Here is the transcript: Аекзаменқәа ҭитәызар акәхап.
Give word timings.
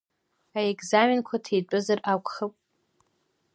Аекзаменқәа 0.57 1.37
ҭитәызар 1.43 1.99
акәхап. 2.13 2.53